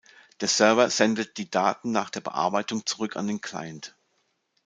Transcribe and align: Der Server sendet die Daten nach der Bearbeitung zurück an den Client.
Der 0.39 0.47
Server 0.47 0.89
sendet 0.89 1.37
die 1.37 1.51
Daten 1.51 1.91
nach 1.91 2.09
der 2.09 2.21
Bearbeitung 2.21 2.87
zurück 2.87 3.15
an 3.15 3.27
den 3.27 3.39
Client. 3.39 3.95